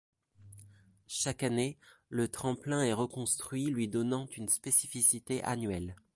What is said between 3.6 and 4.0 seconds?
lui